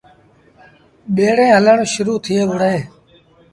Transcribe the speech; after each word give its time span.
ٻيٚڙيٚن 1.15 1.53
هلڻ 1.57 1.77
شرو 1.93 2.13
ٿئي 2.25 2.37
وُهڙيٚن۔ 2.49 2.83